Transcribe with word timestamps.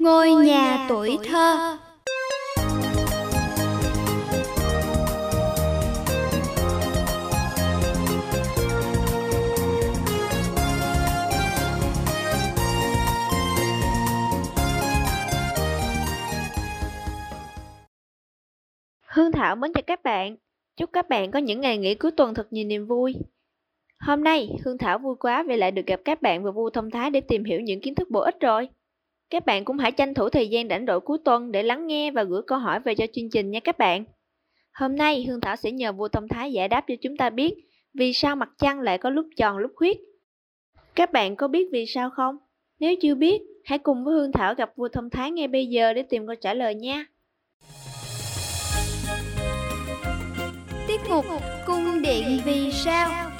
Ngôi 0.00 0.30
nhà 0.30 0.86
tuổi 0.88 1.18
thơ 1.24 1.78
Hương 19.06 19.32
Thảo 19.32 19.56
mến 19.56 19.72
chào 19.72 19.82
các 19.86 20.02
bạn. 20.02 20.36
Chúc 20.76 20.90
các 20.92 21.08
bạn 21.08 21.30
có 21.30 21.38
những 21.38 21.60
ngày 21.60 21.78
nghỉ 21.78 21.94
cuối 21.94 22.10
tuần 22.10 22.34
thật 22.34 22.52
nhiều 22.52 22.64
niềm 22.64 22.86
vui. 22.86 23.14
Hôm 23.98 24.24
nay, 24.24 24.48
Hương 24.64 24.78
Thảo 24.78 24.98
vui 24.98 25.14
quá 25.20 25.42
vì 25.48 25.56
lại 25.56 25.70
được 25.70 25.86
gặp 25.86 26.00
các 26.04 26.22
bạn 26.22 26.44
và 26.44 26.50
Vu 26.50 26.70
Thông 26.70 26.90
Thái 26.90 27.10
để 27.10 27.20
tìm 27.20 27.44
hiểu 27.44 27.60
những 27.60 27.80
kiến 27.80 27.94
thức 27.94 28.10
bổ 28.10 28.20
ích 28.20 28.40
rồi. 28.40 28.68
Các 29.30 29.46
bạn 29.46 29.64
cũng 29.64 29.78
hãy 29.78 29.92
tranh 29.92 30.14
thủ 30.14 30.28
thời 30.28 30.48
gian 30.48 30.68
rảnh 30.68 30.86
rỗi 30.86 31.00
cuối 31.00 31.18
tuần 31.24 31.52
để 31.52 31.62
lắng 31.62 31.86
nghe 31.86 32.10
và 32.10 32.22
gửi 32.24 32.42
câu 32.46 32.58
hỏi 32.58 32.80
về 32.80 32.94
cho 32.94 33.06
chương 33.12 33.30
trình 33.30 33.50
nha 33.50 33.60
các 33.60 33.78
bạn. 33.78 34.04
Hôm 34.72 34.96
nay, 34.96 35.24
Hương 35.28 35.40
Thảo 35.40 35.56
sẽ 35.56 35.72
nhờ 35.72 35.92
vua 35.92 36.08
Tông 36.08 36.28
Thái 36.28 36.52
giải 36.52 36.68
đáp 36.68 36.84
cho 36.88 36.94
chúng 37.02 37.16
ta 37.16 37.30
biết 37.30 37.54
vì 37.94 38.12
sao 38.12 38.36
mặt 38.36 38.48
trăng 38.58 38.80
lại 38.80 38.98
có 38.98 39.10
lúc 39.10 39.26
tròn 39.36 39.58
lúc 39.58 39.72
khuyết. 39.74 39.98
Các 40.94 41.12
bạn 41.12 41.36
có 41.36 41.48
biết 41.48 41.68
vì 41.72 41.86
sao 41.86 42.10
không? 42.10 42.36
Nếu 42.78 42.94
chưa 43.02 43.14
biết, 43.14 43.42
hãy 43.64 43.78
cùng 43.78 44.04
với 44.04 44.14
Hương 44.14 44.32
Thảo 44.32 44.54
gặp 44.54 44.72
vua 44.76 44.88
Thông 44.88 45.10
Thái 45.10 45.30
ngay 45.30 45.48
bây 45.48 45.66
giờ 45.66 45.92
để 45.92 46.02
tìm 46.02 46.26
câu 46.26 46.36
trả 46.40 46.54
lời 46.54 46.74
nha. 46.74 47.04
Tiết 50.88 51.00
mục 51.10 51.24
Cung 51.66 52.02
điện 52.02 52.38
vì 52.44 52.70
sao 52.72 53.30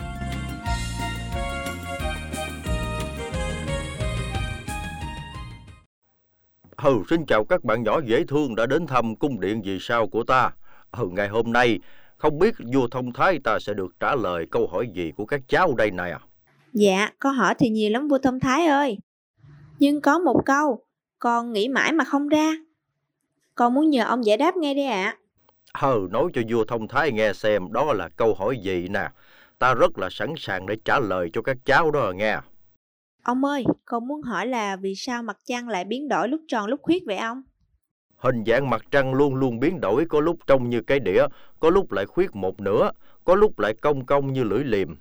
Ừ, 6.84 7.02
xin 7.10 7.26
chào 7.26 7.44
các 7.44 7.64
bạn 7.64 7.82
nhỏ 7.82 8.00
dễ 8.04 8.24
thương 8.28 8.54
đã 8.56 8.66
đến 8.66 8.86
thăm 8.86 9.16
cung 9.16 9.40
điện 9.40 9.62
vì 9.62 9.78
sao 9.80 10.06
của 10.06 10.24
ta. 10.24 10.50
Ừ, 10.92 11.08
ngày 11.12 11.28
hôm 11.28 11.52
nay, 11.52 11.78
không 12.16 12.38
biết 12.38 12.54
vua 12.72 12.88
thông 12.88 13.12
thái 13.12 13.38
ta 13.44 13.58
sẽ 13.58 13.74
được 13.74 14.00
trả 14.00 14.14
lời 14.14 14.46
câu 14.50 14.66
hỏi 14.72 14.88
gì 14.94 15.12
của 15.16 15.26
các 15.26 15.40
cháu 15.48 15.74
đây 15.74 15.90
này 15.90 16.10
à? 16.10 16.20
Dạ, 16.72 17.10
câu 17.18 17.32
hỏi 17.32 17.54
thì 17.58 17.68
nhiều 17.68 17.90
lắm 17.90 18.08
vua 18.08 18.18
Thông 18.18 18.40
Thái 18.40 18.66
ơi. 18.66 18.98
Nhưng 19.78 20.00
có 20.00 20.18
một 20.18 20.42
câu, 20.46 20.84
con 21.18 21.52
nghĩ 21.52 21.68
mãi 21.68 21.92
mà 21.92 22.04
không 22.04 22.28
ra. 22.28 22.54
Con 23.54 23.74
muốn 23.74 23.90
nhờ 23.90 24.04
ông 24.04 24.24
giải 24.24 24.36
đáp 24.36 24.56
ngay 24.56 24.74
đây 24.74 24.86
ạ. 24.86 25.16
À. 25.72 25.88
Ừ, 25.88 26.08
nói 26.10 26.24
cho 26.34 26.42
vua 26.48 26.64
thông 26.64 26.88
thái 26.88 27.12
nghe 27.12 27.32
xem 27.32 27.72
đó 27.72 27.92
là 27.92 28.08
câu 28.08 28.34
hỏi 28.34 28.58
gì 28.62 28.88
nè. 28.88 29.08
Ta 29.58 29.74
rất 29.74 29.98
là 29.98 30.08
sẵn 30.10 30.34
sàng 30.36 30.66
để 30.66 30.76
trả 30.84 30.98
lời 31.00 31.30
cho 31.32 31.42
các 31.42 31.56
cháu 31.64 31.90
đó 31.90 32.12
nghe. 32.16 32.38
Ông 33.22 33.44
ơi, 33.44 33.64
con 33.84 34.08
muốn 34.08 34.22
hỏi 34.22 34.46
là 34.46 34.76
vì 34.76 34.94
sao 34.96 35.22
mặt 35.22 35.36
trăng 35.44 35.68
lại 35.68 35.84
biến 35.84 36.08
đổi 36.08 36.28
lúc 36.28 36.40
tròn 36.48 36.66
lúc 36.66 36.80
khuyết 36.82 37.02
vậy 37.06 37.16
ông? 37.16 37.42
Hình 38.16 38.44
dạng 38.46 38.70
mặt 38.70 38.82
trăng 38.90 39.14
luôn 39.14 39.34
luôn 39.34 39.60
biến 39.60 39.80
đổi, 39.80 40.04
có 40.08 40.20
lúc 40.20 40.36
trông 40.46 40.70
như 40.70 40.80
cái 40.80 41.00
đĩa, 41.00 41.26
có 41.60 41.70
lúc 41.70 41.92
lại 41.92 42.06
khuyết 42.06 42.36
một 42.36 42.60
nửa, 42.60 42.90
có 43.24 43.34
lúc 43.34 43.58
lại 43.58 43.74
cong 43.74 44.06
cong 44.06 44.32
như 44.32 44.44
lưỡi 44.44 44.64
liềm. 44.64 44.94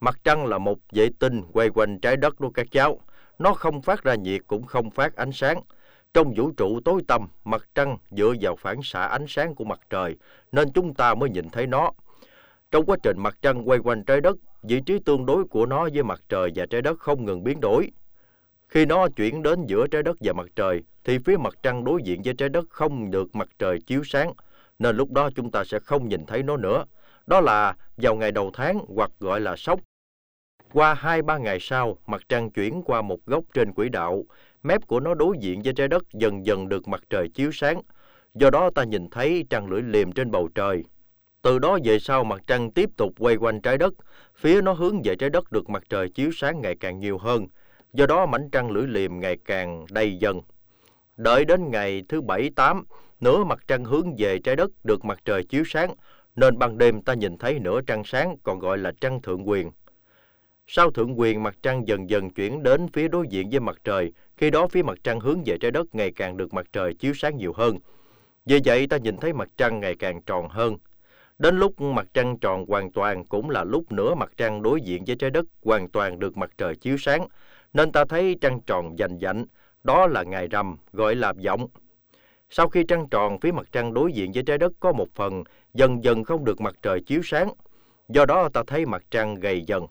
Mặt 0.00 0.18
trăng 0.24 0.46
là 0.46 0.58
một 0.58 0.78
vệ 0.92 1.08
tinh 1.18 1.42
quay 1.52 1.68
quanh 1.70 1.98
trái 2.00 2.16
đất 2.16 2.40
đó 2.40 2.48
các 2.54 2.66
cháu. 2.70 3.00
Nó 3.38 3.54
không 3.54 3.82
phát 3.82 4.02
ra 4.02 4.14
nhiệt 4.14 4.40
cũng 4.46 4.66
không 4.66 4.90
phát 4.90 5.16
ánh 5.16 5.32
sáng. 5.32 5.60
Trong 6.14 6.34
vũ 6.36 6.50
trụ 6.50 6.80
tối 6.84 7.02
tăm, 7.08 7.28
mặt 7.44 7.68
trăng 7.74 7.98
dựa 8.10 8.34
vào 8.40 8.56
phản 8.56 8.76
xạ 8.82 9.02
ánh 9.06 9.24
sáng 9.28 9.54
của 9.54 9.64
mặt 9.64 9.80
trời, 9.90 10.16
nên 10.52 10.72
chúng 10.72 10.94
ta 10.94 11.14
mới 11.14 11.30
nhìn 11.30 11.48
thấy 11.48 11.66
nó. 11.66 11.90
Trong 12.76 12.86
quá 12.86 12.96
trình 13.02 13.18
mặt 13.18 13.38
trăng 13.42 13.68
quay 13.68 13.78
quanh 13.78 14.04
trái 14.04 14.20
đất, 14.20 14.36
vị 14.62 14.80
trí 14.86 14.98
tương 14.98 15.26
đối 15.26 15.44
của 15.44 15.66
nó 15.66 15.88
với 15.94 16.02
mặt 16.02 16.22
trời 16.28 16.50
và 16.54 16.66
trái 16.66 16.82
đất 16.82 16.98
không 16.98 17.24
ngừng 17.24 17.44
biến 17.44 17.60
đổi. 17.60 17.90
Khi 18.68 18.86
nó 18.86 19.08
chuyển 19.08 19.42
đến 19.42 19.66
giữa 19.66 19.86
trái 19.86 20.02
đất 20.02 20.16
và 20.20 20.32
mặt 20.32 20.46
trời, 20.56 20.82
thì 21.04 21.18
phía 21.18 21.36
mặt 21.36 21.54
trăng 21.62 21.84
đối 21.84 22.02
diện 22.02 22.22
với 22.24 22.34
trái 22.34 22.48
đất 22.48 22.64
không 22.70 23.10
được 23.10 23.36
mặt 23.36 23.48
trời 23.58 23.80
chiếu 23.80 24.04
sáng, 24.04 24.32
nên 24.78 24.96
lúc 24.96 25.12
đó 25.12 25.30
chúng 25.34 25.50
ta 25.50 25.64
sẽ 25.64 25.78
không 25.78 26.08
nhìn 26.08 26.26
thấy 26.26 26.42
nó 26.42 26.56
nữa. 26.56 26.84
Đó 27.26 27.40
là 27.40 27.76
vào 27.96 28.16
ngày 28.16 28.32
đầu 28.32 28.50
tháng 28.54 28.78
hoặc 28.96 29.10
gọi 29.20 29.40
là 29.40 29.56
sốc. 29.56 29.80
Qua 30.72 30.94
2-3 30.94 31.38
ngày 31.38 31.58
sau, 31.60 31.98
mặt 32.06 32.22
trăng 32.28 32.50
chuyển 32.50 32.82
qua 32.82 33.02
một 33.02 33.26
góc 33.26 33.44
trên 33.54 33.72
quỹ 33.72 33.88
đạo, 33.88 34.24
mép 34.62 34.86
của 34.86 35.00
nó 35.00 35.14
đối 35.14 35.36
diện 35.40 35.62
với 35.64 35.72
trái 35.72 35.88
đất 35.88 36.12
dần 36.12 36.46
dần 36.46 36.68
được 36.68 36.88
mặt 36.88 37.02
trời 37.10 37.28
chiếu 37.28 37.50
sáng. 37.52 37.80
Do 38.34 38.50
đó 38.50 38.70
ta 38.70 38.84
nhìn 38.84 39.10
thấy 39.10 39.44
trăng 39.50 39.66
lưỡi 39.66 39.82
liềm 39.82 40.12
trên 40.12 40.30
bầu 40.30 40.48
trời. 40.54 40.84
Từ 41.46 41.58
đó 41.58 41.78
về 41.84 41.98
sau 41.98 42.24
mặt 42.24 42.42
trăng 42.46 42.70
tiếp 42.70 42.90
tục 42.96 43.12
quay 43.18 43.36
quanh 43.36 43.60
trái 43.60 43.78
đất, 43.78 43.94
phía 44.36 44.62
nó 44.62 44.72
hướng 44.72 45.02
về 45.04 45.16
trái 45.16 45.30
đất 45.30 45.52
được 45.52 45.70
mặt 45.70 45.82
trời 45.88 46.08
chiếu 46.08 46.30
sáng 46.32 46.60
ngày 46.60 46.76
càng 46.80 47.00
nhiều 47.00 47.18
hơn. 47.18 47.46
Do 47.92 48.06
đó 48.06 48.26
mảnh 48.26 48.50
trăng 48.52 48.70
lưỡi 48.70 48.86
liềm 48.86 49.20
ngày 49.20 49.36
càng 49.44 49.86
đầy 49.90 50.16
dần. 50.16 50.40
Đợi 51.16 51.44
đến 51.44 51.70
ngày 51.70 52.02
thứ 52.08 52.20
bảy 52.20 52.50
tám, 52.56 52.84
nửa 53.20 53.44
mặt 53.44 53.58
trăng 53.66 53.84
hướng 53.84 54.16
về 54.18 54.38
trái 54.38 54.56
đất 54.56 54.70
được 54.84 55.04
mặt 55.04 55.18
trời 55.24 55.44
chiếu 55.44 55.64
sáng, 55.66 55.94
nên 56.36 56.58
ban 56.58 56.78
đêm 56.78 57.02
ta 57.02 57.14
nhìn 57.14 57.38
thấy 57.38 57.58
nửa 57.58 57.80
trăng 57.86 58.04
sáng 58.04 58.36
còn 58.42 58.58
gọi 58.58 58.78
là 58.78 58.92
trăng 59.00 59.22
thượng 59.22 59.48
quyền. 59.48 59.70
Sau 60.66 60.90
thượng 60.90 61.20
quyền 61.20 61.42
mặt 61.42 61.56
trăng 61.62 61.88
dần 61.88 62.10
dần 62.10 62.30
chuyển 62.30 62.62
đến 62.62 62.88
phía 62.92 63.08
đối 63.08 63.26
diện 63.28 63.50
với 63.50 63.60
mặt 63.60 63.76
trời, 63.84 64.12
khi 64.36 64.50
đó 64.50 64.66
phía 64.66 64.82
mặt 64.82 64.98
trăng 65.04 65.20
hướng 65.20 65.42
về 65.46 65.58
trái 65.58 65.70
đất 65.70 65.94
ngày 65.94 66.12
càng 66.16 66.36
được 66.36 66.54
mặt 66.54 66.66
trời 66.72 66.94
chiếu 66.94 67.14
sáng 67.14 67.36
nhiều 67.36 67.52
hơn. 67.52 67.78
Vì 68.46 68.60
vậy 68.64 68.86
ta 68.86 68.96
nhìn 68.96 69.16
thấy 69.16 69.32
mặt 69.32 69.48
trăng 69.56 69.80
ngày 69.80 69.94
càng 69.98 70.22
tròn 70.22 70.48
hơn. 70.48 70.76
Đến 71.38 71.58
lúc 71.58 71.80
mặt 71.80 72.06
trăng 72.14 72.38
tròn 72.38 72.64
hoàn 72.68 72.92
toàn 72.92 73.24
cũng 73.24 73.50
là 73.50 73.64
lúc 73.64 73.92
nửa 73.92 74.14
mặt 74.14 74.32
trăng 74.36 74.62
đối 74.62 74.80
diện 74.80 75.04
với 75.06 75.16
trái 75.16 75.30
đất 75.30 75.46
hoàn 75.64 75.88
toàn 75.88 76.18
được 76.18 76.36
mặt 76.36 76.50
trời 76.58 76.76
chiếu 76.76 76.96
sáng, 76.98 77.26
nên 77.72 77.92
ta 77.92 78.04
thấy 78.04 78.36
trăng 78.40 78.60
tròn 78.60 78.98
dành 78.98 79.18
dạnh, 79.20 79.44
đó 79.84 80.06
là 80.06 80.22
ngày 80.22 80.48
rằm, 80.48 80.76
gọi 80.92 81.14
là 81.14 81.32
vọng. 81.44 81.68
Sau 82.50 82.68
khi 82.68 82.84
trăng 82.88 83.08
tròn, 83.08 83.38
phía 83.40 83.52
mặt 83.52 83.66
trăng 83.72 83.94
đối 83.94 84.12
diện 84.12 84.32
với 84.32 84.42
trái 84.42 84.58
đất 84.58 84.72
có 84.80 84.92
một 84.92 85.08
phần 85.14 85.44
dần 85.74 86.04
dần 86.04 86.24
không 86.24 86.44
được 86.44 86.60
mặt 86.60 86.74
trời 86.82 87.00
chiếu 87.00 87.20
sáng, 87.24 87.52
do 88.08 88.26
đó 88.26 88.48
ta 88.48 88.62
thấy 88.66 88.86
mặt 88.86 89.02
trăng 89.10 89.34
gầy 89.34 89.62
dần. 89.66 89.86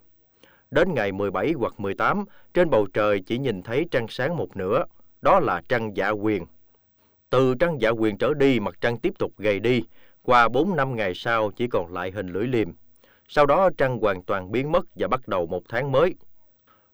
Đến 0.72 0.94
ngày 0.94 1.12
17 1.12 1.54
hoặc 1.58 1.80
18, 1.80 2.26
trên 2.54 2.70
bầu 2.70 2.88
trời 2.94 3.22
chỉ 3.26 3.38
nhìn 3.38 3.64
thấy 3.64 3.86
trăng 3.92 4.08
sáng 4.10 4.38
một 4.38 4.58
nửa, 4.58 4.84
đó 5.22 5.40
là 5.40 5.62
trăng 5.70 5.98
dạ 5.98 6.10
quyền. 6.10 6.46
Từ 7.30 7.56
trăng 7.60 7.82
dạ 7.82 7.90
quyền 7.90 8.18
trở 8.18 8.34
đi, 8.34 8.60
mặt 8.60 8.76
trăng 8.82 8.98
tiếp 8.98 9.14
tục 9.20 9.32
gầy 9.38 9.60
đi, 9.60 9.84
qua 10.26 10.48
4 10.48 10.76
năm 10.76 10.96
ngày 10.96 11.14
sau 11.16 11.52
chỉ 11.52 11.68
còn 11.68 11.94
lại 11.94 12.12
hình 12.12 12.28
lưỡi 12.28 12.48
liềm. 12.48 12.72
Sau 13.28 13.46
đó 13.46 13.70
trăng 13.78 14.00
hoàn 14.00 14.24
toàn 14.24 14.52
biến 14.52 14.72
mất 14.72 14.86
và 14.96 15.08
bắt 15.08 15.28
đầu 15.28 15.46
một 15.46 15.64
tháng 15.70 15.92
mới. 15.92 16.16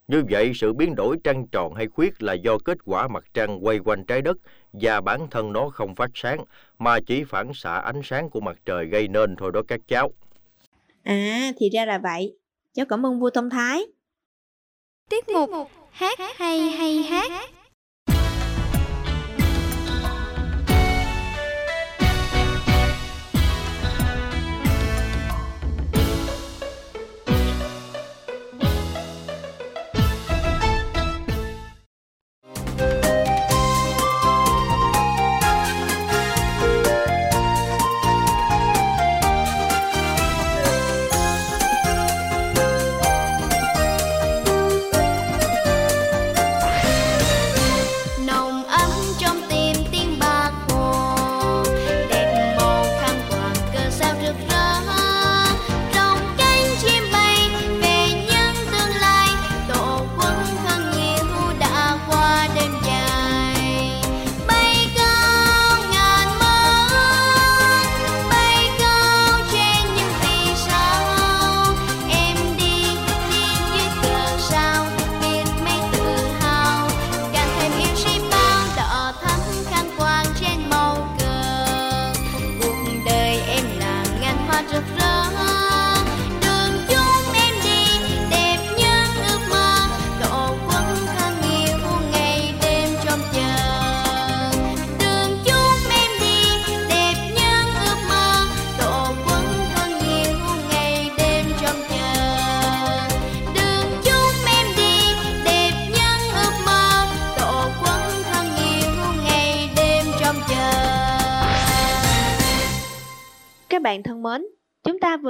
Như 0.07 0.23
vậy, 0.29 0.51
sự 0.55 0.73
biến 0.73 0.95
đổi 0.95 1.17
trăng 1.23 1.47
tròn 1.47 1.73
hay 1.73 1.87
khuyết 1.87 2.23
là 2.23 2.33
do 2.33 2.57
kết 2.65 2.77
quả 2.85 3.07
mặt 3.07 3.23
trăng 3.33 3.65
quay 3.65 3.79
quanh 3.79 4.05
trái 4.05 4.21
đất 4.21 4.37
và 4.73 5.01
bản 5.01 5.27
thân 5.31 5.53
nó 5.53 5.69
không 5.69 5.95
phát 5.95 6.09
sáng, 6.13 6.43
mà 6.79 6.99
chỉ 7.07 7.23
phản 7.23 7.53
xạ 7.53 7.75
ánh 7.75 8.01
sáng 8.03 8.29
của 8.29 8.39
mặt 8.39 8.57
trời 8.65 8.85
gây 8.85 9.07
nên 9.07 9.35
thôi 9.35 9.51
đó 9.53 9.61
các 9.67 9.79
cháu. 9.87 10.11
À, 11.03 11.51
thì 11.57 11.69
ra 11.69 11.85
là 11.85 11.97
vậy. 11.97 12.37
Cháu 12.73 12.85
cảm 12.85 13.05
ơn 13.05 13.19
vua 13.19 13.29
Thông 13.29 13.49
Thái. 13.49 13.85
Tiết 15.09 15.29
mục 15.29 15.49
Hát 15.91 16.19
hay 16.35 16.59
hay 16.59 16.95
hát 16.95 17.31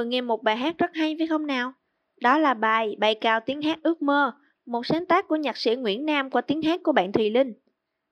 vừa 0.01 0.05
nghe 0.05 0.21
một 0.21 0.43
bài 0.43 0.57
hát 0.57 0.77
rất 0.77 0.91
hay 0.93 1.15
phải 1.17 1.27
không 1.27 1.47
nào? 1.47 1.73
Đó 2.21 2.37
là 2.37 2.53
bài 2.53 2.95
bài 2.99 3.15
cao 3.15 3.39
tiếng 3.45 3.61
hát 3.61 3.79
ước 3.83 4.01
mơ, 4.01 4.33
một 4.65 4.85
sáng 4.85 5.05
tác 5.05 5.27
của 5.27 5.35
nhạc 5.35 5.57
sĩ 5.57 5.75
Nguyễn 5.75 6.05
Nam 6.05 6.29
qua 6.29 6.41
tiếng 6.41 6.61
hát 6.61 6.79
của 6.83 6.91
bạn 6.91 7.11
Thùy 7.11 7.29
Linh. 7.29 7.53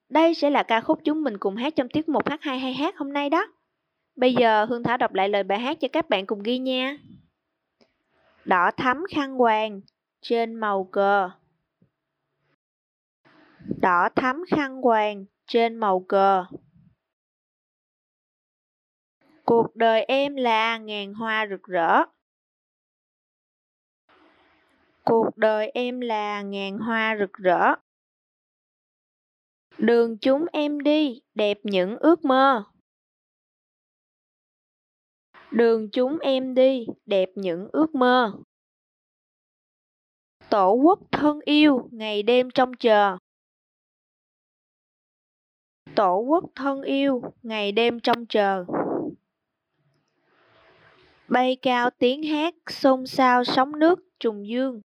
Đây 0.09 0.33
sẽ 0.33 0.49
là 0.49 0.63
ca 0.63 0.81
khúc 0.81 0.99
chúng 1.03 1.23
mình 1.23 1.37
cùng 1.37 1.55
hát 1.55 1.75
trong 1.75 1.89
tiết 1.89 2.09
mục 2.09 2.29
hát 2.29 2.41
hay 2.41 2.59
hay 2.59 2.73
hát 2.73 2.97
hôm 2.97 3.13
nay 3.13 3.29
đó. 3.29 3.47
Bây 4.15 4.33
giờ 4.33 4.65
Hương 4.65 4.83
Thảo 4.83 4.97
đọc 4.97 5.13
lại 5.13 5.29
lời 5.29 5.43
bài 5.43 5.59
hát 5.59 5.77
cho 5.79 5.87
các 5.87 6.09
bạn 6.09 6.25
cùng 6.25 6.43
ghi 6.43 6.57
nha. 6.57 6.97
Đỏ 8.45 8.71
thắm 8.77 9.03
khăn 9.15 9.33
hoàng 9.33 9.81
trên 10.21 10.55
màu 10.55 10.83
cờ. 10.83 11.29
Đỏ 13.81 14.09
thắm 14.15 14.43
khăn 14.51 14.81
hoàng 14.81 15.25
trên 15.47 15.75
màu 15.75 15.99
cờ. 15.99 16.45
Cuộc 19.49 19.75
đời 19.75 20.05
em 20.07 20.35
là 20.35 20.77
ngàn 20.77 21.13
hoa 21.13 21.47
rực 21.49 21.63
rỡ. 21.63 22.03
Cuộc 25.03 25.29
đời 25.35 25.71
em 25.73 26.01
là 26.01 26.41
ngàn 26.41 26.77
hoa 26.77 27.15
rực 27.19 27.33
rỡ. 27.33 27.75
Đường 29.77 30.17
chúng 30.17 30.45
em 30.53 30.79
đi, 30.79 31.21
đẹp 31.35 31.57
những 31.63 31.97
ước 31.97 32.25
mơ. 32.25 32.63
Đường 35.51 35.89
chúng 35.91 36.19
em 36.19 36.53
đi, 36.53 36.85
đẹp 37.05 37.29
những 37.35 37.67
ước 37.71 37.95
mơ. 37.95 38.33
Tổ 40.49 40.73
quốc 40.73 40.99
thân 41.11 41.39
yêu, 41.45 41.89
ngày 41.91 42.23
đêm 42.23 42.49
trông 42.51 42.71
chờ. 42.79 43.17
Tổ 45.95 46.19
quốc 46.19 46.43
thân 46.55 46.81
yêu, 46.81 47.21
ngày 47.43 47.71
đêm 47.71 47.99
trông 47.99 48.25
chờ. 48.25 48.65
Bay 51.29 51.57
cao 51.61 51.89
tiếng 51.89 52.23
hát 52.23 52.53
xôn 52.69 53.07
xao 53.07 53.43
sóng 53.43 53.79
nước 53.79 53.99
trùng 54.19 54.47
dương. 54.47 54.81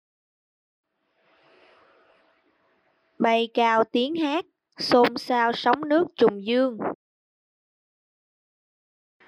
Bay 3.18 3.50
cao 3.54 3.84
tiếng 3.84 4.16
hát 4.16 4.46
xôn 4.78 5.18
xao 5.18 5.52
sóng 5.54 5.90
nước 5.90 6.08
trùng 6.16 6.46
dương. 6.46 6.78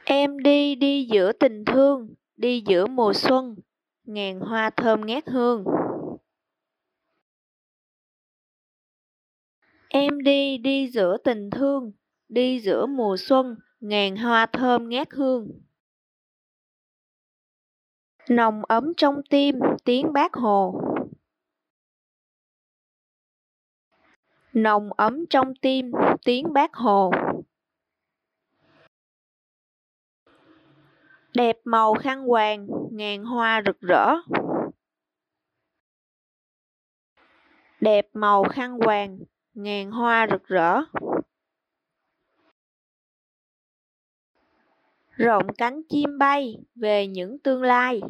Em 0.03 0.39
đi 0.39 0.75
đi 0.75 1.07
giữa 1.11 1.31
tình 1.31 1.65
thương, 1.65 2.13
đi 2.35 2.63
giữa 2.67 2.87
mùa 2.87 3.13
xuân, 3.13 3.55
ngàn 4.03 4.39
hoa 4.39 4.69
thơm 4.69 5.01
ngát 5.05 5.27
hương. 5.27 5.63
Em 9.89 10.21
đi 10.23 10.57
đi 10.57 10.87
giữa 10.87 11.17
tình 11.23 11.49
thương, 11.49 11.91
đi 12.29 12.59
giữa 12.59 12.85
mùa 12.85 13.17
xuân, 13.17 13.55
ngàn 13.79 14.15
hoa 14.17 14.45
thơm 14.45 14.89
ngát 14.89 15.11
hương. 15.11 15.47
Nồng 18.31 18.61
ấm 18.65 18.93
trong 18.97 19.21
tim, 19.29 19.59
tiếng 19.85 20.13
bác 20.13 20.33
hồ. 20.33 20.81
Nồng 24.53 24.93
ấm 24.93 25.25
trong 25.29 25.53
tim, 25.61 25.91
tiếng 26.25 26.53
bác 26.53 26.73
hồ. 26.73 27.11
Đẹp 31.33 31.57
màu 31.63 31.93
khăn 31.93 32.23
hoàng, 32.23 32.67
ngàn 32.91 33.23
hoa 33.23 33.61
rực 33.65 33.79
rỡ. 33.79 34.15
Đẹp 37.81 38.07
màu 38.13 38.43
khăn 38.43 38.79
hoàng, 38.85 39.19
ngàn 39.53 39.91
hoa 39.91 40.27
rực 40.31 40.43
rỡ. 40.43 40.79
Rộng 45.21 45.47
cánh 45.57 45.81
chim 45.89 46.17
bay 46.17 46.55
về 46.75 47.07
những 47.07 47.39
tương 47.39 47.61
lai. 47.61 48.01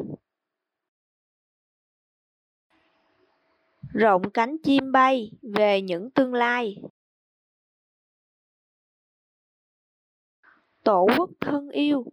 Rộng 3.94 4.22
cánh 4.34 4.56
chim 4.62 4.92
bay 4.92 5.30
về 5.42 5.82
những 5.82 6.10
tương 6.10 6.34
lai. 6.34 6.76
Tổ 10.84 11.06
quốc 11.18 11.30
thân 11.40 11.70
yêu 11.70 12.06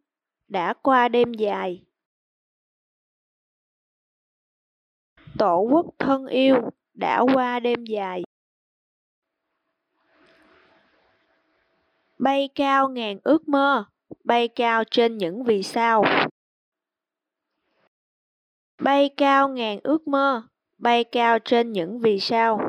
đã 0.48 0.74
qua 0.82 1.08
đêm 1.08 1.34
dài. 1.34 1.86
Tổ 5.38 5.68
quốc 5.72 5.86
thân 6.00 6.28
yêu 6.28 6.56
đã 6.94 7.24
qua 7.34 7.60
đêm 7.60 7.84
dài. 7.86 8.24
Bay 12.18 12.50
cao 12.56 12.90
ngàn 12.90 13.20
ước 13.24 13.48
mơ, 13.48 13.86
bay 14.24 14.48
cao 14.48 14.84
trên 14.92 15.18
những 15.18 15.44
vì 15.44 15.64
sao. 15.64 16.04
Bay 18.82 19.10
cao 19.18 19.50
ngàn 19.50 19.80
ước 19.84 20.08
mơ, 20.08 20.48
bay 20.78 21.04
cao 21.04 21.40
trên 21.46 21.72
những 21.72 22.00
vì 22.00 22.20
sao. 22.20 22.60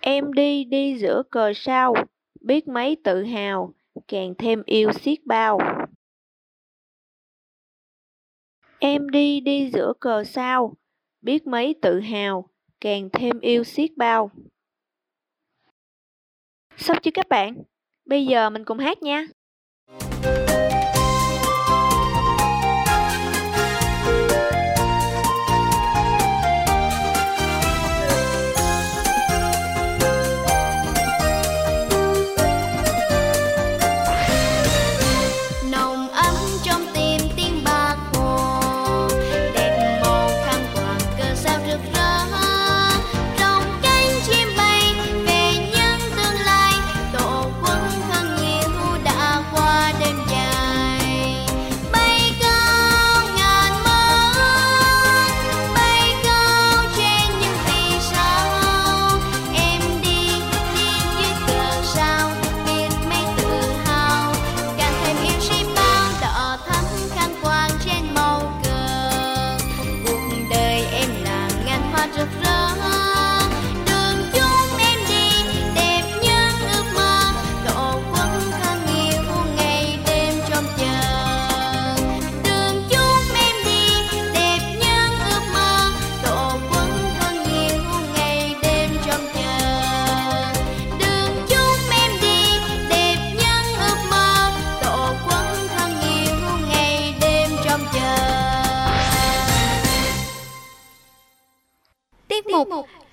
Em 0.00 0.32
đi 0.32 0.64
đi 0.64 0.98
giữa 0.98 1.22
cờ 1.30 1.52
sao, 1.56 1.94
biết 2.40 2.68
mấy 2.68 2.96
tự 3.04 3.22
hào, 3.22 3.74
càng 4.08 4.34
thêm 4.38 4.62
yêu 4.66 4.92
xiết 4.92 5.18
bao. 5.24 5.58
Em 8.78 9.08
đi 9.08 9.40
đi 9.40 9.70
giữa 9.70 9.92
cờ 10.00 10.24
sao, 10.24 10.74
biết 11.20 11.46
mấy 11.46 11.74
tự 11.82 12.00
hào, 12.00 12.48
càng 12.80 13.08
thêm 13.12 13.40
yêu 13.40 13.64
xiết 13.64 13.90
bao. 13.96 14.30
Xong 16.76 16.96
chưa 17.02 17.10
các 17.14 17.28
bạn? 17.28 17.62
Bây 18.06 18.26
giờ 18.26 18.50
mình 18.50 18.64
cùng 18.64 18.78
hát 18.78 19.02
nha. 19.02 19.24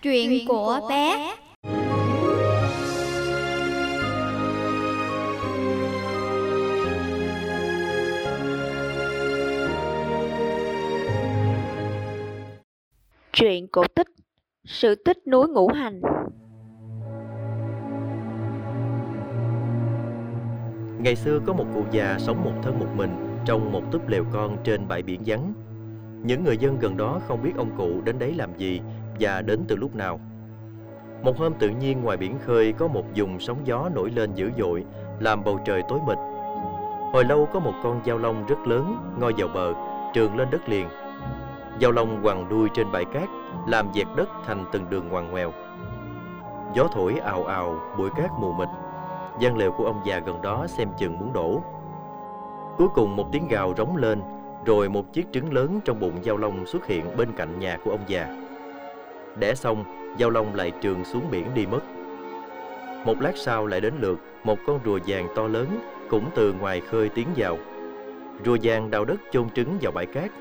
Chuyện 0.02 0.48
của 0.48 0.80
bé. 0.90 1.36
Truyện 13.34 13.68
cổ 13.68 13.84
tích. 13.96 14.08
Sự 14.66 14.96
tích 14.96 15.28
núi 15.28 15.48
ngũ 15.48 15.68
hành. 15.68 16.02
Ngày 21.04 21.16
xưa 21.16 21.40
có 21.46 21.54
một 21.54 21.66
cụ 21.74 21.84
già 21.92 22.18
sống 22.20 22.44
một 22.44 22.54
thân 22.64 22.80
một 22.80 22.88
mình 22.96 23.42
trong 23.46 23.72
một 23.72 23.82
túp 23.92 24.08
lều 24.08 24.26
con 24.32 24.58
trên 24.64 24.88
bãi 24.88 25.02
biển 25.02 25.22
vắng. 25.26 25.54
Những 26.24 26.44
người 26.44 26.58
dân 26.58 26.80
gần 26.80 26.98
đó 26.98 27.22
không 27.28 27.44
biết 27.44 27.52
ông 27.58 27.72
cụ 27.78 28.02
đến 28.06 28.20
đấy 28.20 28.34
làm 28.34 28.58
gì 28.58 28.82
và 29.20 29.42
đến 29.42 29.60
từ 29.68 29.76
lúc 29.76 29.96
nào. 29.96 30.20
Một 31.24 31.38
hôm 31.38 31.54
tự 31.54 31.70
nhiên 31.70 32.04
ngoài 32.04 32.18
biển 32.18 32.40
khơi 32.46 32.74
có 32.74 32.88
một 32.88 33.04
vùng 33.16 33.40
sóng 33.40 33.58
gió 33.66 33.90
nổi 33.96 34.10
lên 34.10 34.34
dữ 34.34 34.52
dội, 34.58 34.86
làm 35.20 35.44
bầu 35.44 35.60
trời 35.66 35.82
tối 35.90 36.00
mịt. 36.08 36.18
Hồi 37.14 37.26
lâu 37.26 37.48
có 37.54 37.60
một 37.60 37.74
con 37.84 38.02
dao 38.06 38.18
long 38.18 38.46
rất 38.46 38.68
lớn 38.68 39.16
ngoi 39.20 39.34
vào 39.38 39.48
bờ, 39.54 39.74
trường 40.14 40.38
lên 40.38 40.48
đất 40.52 40.70
liền. 40.70 40.88
Dao 41.82 41.92
long 41.92 42.20
quằn 42.24 42.50
đuôi 42.50 42.70
trên 42.74 42.92
bãi 42.92 43.06
cát, 43.06 43.30
làm 43.68 43.88
dẹt 43.94 44.08
đất 44.16 44.30
thành 44.46 44.66
từng 44.72 44.90
đường 44.90 45.10
ngoằn 45.10 45.32
ngoèo. 45.32 45.52
Gió 46.76 46.88
thổi 46.94 47.14
ào 47.14 47.46
ào, 47.46 47.76
bụi 47.98 48.10
cát 48.16 48.30
mù 48.40 48.54
mịt. 48.54 48.68
gian 49.40 49.58
lều 49.58 49.72
của 49.72 49.86
ông 49.86 50.02
già 50.06 50.20
gần 50.20 50.42
đó 50.42 50.68
xem 50.68 50.90
chừng 50.98 51.20
muốn 51.20 51.34
đổ. 51.34 51.62
Cuối 52.78 52.88
cùng 52.96 53.16
một 53.16 53.26
tiếng 53.32 53.48
gào 53.48 53.74
rống 53.78 53.96
lên, 53.96 54.22
rồi 54.66 54.90
một 54.90 55.14
chiếc 55.14 55.32
trứng 55.32 55.54
lớn 55.54 55.80
trong 55.86 56.00
bụng 56.00 56.24
dao 56.24 56.38
long 56.38 56.66
xuất 56.66 56.86
hiện 56.86 57.18
bên 57.18 57.34
cạnh 57.38 57.60
nhà 57.60 57.78
của 57.84 57.92
ông 57.92 58.02
già. 58.08 58.51
Đẻ 59.40 59.56
xong, 59.56 59.84
giao 60.18 60.30
long 60.30 60.56
lại 60.56 60.72
trường 60.82 61.06
xuống 61.06 61.32
biển 61.32 61.46
đi 61.54 61.66
mất. 61.66 61.82
Một 63.06 63.22
lát 63.22 63.34
sau 63.36 63.68
lại 63.68 63.82
đến 63.82 63.94
lượt 64.00 64.20
một 64.44 64.60
con 64.68 64.80
rùa 64.86 65.00
vàng 65.08 65.28
to 65.36 65.48
lớn 65.48 65.68
cũng 66.10 66.30
từ 66.36 66.54
ngoài 66.54 66.82
khơi 66.82 67.10
tiến 67.10 67.28
vào. 67.36 67.58
Rùa 68.46 68.58
vàng 68.64 68.92
đào 68.92 69.06
đất 69.06 69.22
chôn 69.32 69.50
trứng 69.50 69.78
vào 69.82 69.92
bãi 69.92 70.06
cát. 70.06 70.32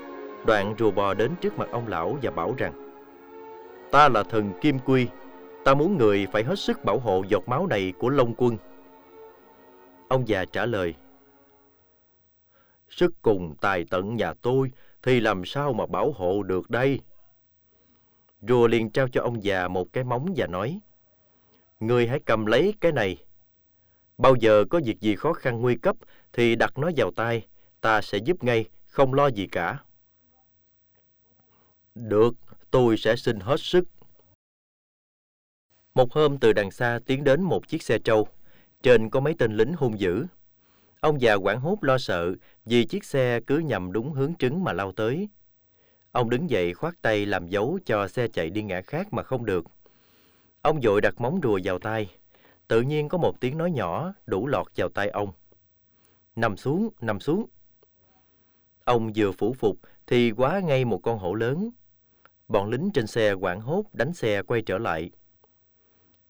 Đoạn 0.45 0.75
rùa 0.79 0.91
bò 0.91 1.13
đến 1.13 1.31
trước 1.41 1.57
mặt 1.57 1.67
ông 1.71 1.87
lão 1.87 2.17
và 2.21 2.31
bảo 2.31 2.53
rằng 2.57 2.73
Ta 3.91 4.09
là 4.09 4.23
thần 4.23 4.51
Kim 4.61 4.79
Quy, 4.79 5.07
ta 5.63 5.73
muốn 5.73 5.97
người 5.97 6.27
phải 6.31 6.43
hết 6.43 6.59
sức 6.59 6.85
bảo 6.85 6.99
hộ 6.99 7.23
giọt 7.29 7.43
máu 7.47 7.67
này 7.67 7.93
của 7.99 8.09
Long 8.09 8.33
Quân. 8.37 8.57
Ông 10.07 10.27
già 10.27 10.45
trả 10.45 10.65
lời 10.65 10.93
Sức 12.89 13.13
cùng 13.21 13.55
tài 13.61 13.85
tận 13.89 14.15
nhà 14.15 14.33
tôi 14.33 14.71
thì 15.03 15.19
làm 15.19 15.45
sao 15.45 15.73
mà 15.73 15.85
bảo 15.85 16.11
hộ 16.11 16.43
được 16.43 16.69
đây? 16.69 16.99
Rùa 18.41 18.67
liền 18.67 18.89
trao 18.89 19.07
cho 19.07 19.21
ông 19.21 19.43
già 19.43 19.67
một 19.67 19.93
cái 19.93 20.03
móng 20.03 20.33
và 20.35 20.47
nói 20.47 20.79
Người 21.79 22.07
hãy 22.07 22.19
cầm 22.25 22.45
lấy 22.45 22.73
cái 22.81 22.91
này 22.91 23.25
Bao 24.21 24.35
giờ 24.35 24.65
có 24.69 24.81
việc 24.85 25.01
gì 25.01 25.15
khó 25.15 25.33
khăn 25.33 25.61
nguy 25.61 25.75
cấp 25.75 25.95
thì 26.33 26.55
đặt 26.55 26.77
nó 26.77 26.89
vào 26.97 27.11
tay, 27.11 27.47
ta 27.81 28.01
sẽ 28.01 28.17
giúp 28.17 28.43
ngay, 28.43 28.65
không 28.87 29.13
lo 29.13 29.27
gì 29.27 29.47
cả. 29.47 29.79
Được, 31.95 32.35
tôi 32.71 32.97
sẽ 32.97 33.15
xin 33.15 33.39
hết 33.39 33.59
sức. 33.59 33.83
Một 35.93 36.13
hôm 36.13 36.37
từ 36.37 36.53
đằng 36.53 36.71
xa 36.71 36.99
tiến 37.05 37.23
đến 37.23 37.41
một 37.41 37.67
chiếc 37.67 37.83
xe 37.83 37.99
trâu, 37.99 38.27
trên 38.83 39.09
có 39.09 39.19
mấy 39.19 39.35
tên 39.37 39.57
lính 39.57 39.73
hung 39.77 39.99
dữ. 39.99 40.25
Ông 40.99 41.21
già 41.21 41.35
quảng 41.35 41.59
hốt 41.59 41.77
lo 41.81 41.97
sợ 41.97 42.35
vì 42.65 42.85
chiếc 42.85 43.03
xe 43.03 43.39
cứ 43.47 43.57
nhằm 43.57 43.91
đúng 43.91 44.13
hướng 44.13 44.35
trứng 44.35 44.63
mà 44.63 44.73
lao 44.73 44.91
tới. 44.91 45.29
Ông 46.11 46.29
đứng 46.29 46.49
dậy 46.49 46.73
khoát 46.73 47.01
tay 47.01 47.25
làm 47.25 47.47
dấu 47.47 47.79
cho 47.85 48.07
xe 48.07 48.27
chạy 48.27 48.49
đi 48.49 48.63
ngã 48.63 48.81
khác 48.81 49.13
mà 49.13 49.23
không 49.23 49.45
được. 49.45 49.65
Ông 50.61 50.79
vội 50.83 51.01
đặt 51.01 51.21
móng 51.21 51.39
rùa 51.43 51.59
vào 51.63 51.79
tay, 51.79 52.09
tự 52.67 52.81
nhiên 52.81 53.09
có 53.09 53.17
một 53.17 53.39
tiếng 53.39 53.57
nói 53.57 53.71
nhỏ 53.71 54.13
đủ 54.25 54.47
lọt 54.47 54.67
vào 54.75 54.89
tay 54.89 55.09
ông. 55.09 55.31
Nằm 56.35 56.57
xuống, 56.57 56.89
nằm 57.01 57.19
xuống. 57.19 57.45
Ông 58.83 59.11
vừa 59.15 59.31
phủ 59.31 59.53
phục 59.53 59.79
thì 60.07 60.31
quá 60.31 60.59
ngay 60.59 60.85
một 60.85 60.99
con 61.03 61.19
hổ 61.19 61.33
lớn. 61.33 61.69
Bọn 62.47 62.69
lính 62.69 62.89
trên 62.93 63.07
xe 63.07 63.33
quảng 63.33 63.61
hốt 63.61 63.85
đánh 63.93 64.13
xe 64.13 64.41
quay 64.41 64.61
trở 64.61 64.77
lại. 64.77 65.11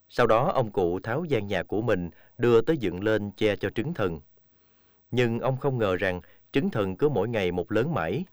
Sau 0.10 0.28
đó 0.28 0.52
ông 0.52 0.72
cụ 0.72 1.00
tháo 1.00 1.24
gian 1.24 1.48
nhà 1.48 1.64
của 1.64 1.82
mình 1.82 2.10
đưa 2.38 2.62
tới 2.62 2.78
dựng 2.78 3.04
lên 3.04 3.32
che 3.38 3.56
cho 3.56 3.70
trứng 3.70 3.94
thần. 3.94 4.20
Nhưng 5.12 5.40
ông 5.40 5.58
không 5.58 5.78
ngờ 5.78 5.96
rằng 5.96 6.22
trứng 6.52 6.70
thần 6.70 6.98
cứ 6.98 7.10
mỗi 7.10 7.30
ngày 7.30 7.52
một 7.52 7.72
lớn 7.72 7.94
mãi. 7.94 8.26